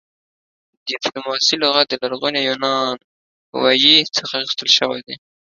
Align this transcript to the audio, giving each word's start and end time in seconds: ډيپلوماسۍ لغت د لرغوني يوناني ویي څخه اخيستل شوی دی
ډيپلوماسۍ 0.89 1.55
لغت 1.63 1.85
د 1.89 1.93
لرغوني 2.01 2.39
يوناني 2.49 3.01
ویي 3.61 3.95
څخه 4.17 4.33
اخيستل 4.37 4.69
شوی 4.77 4.99
دی 5.07 5.15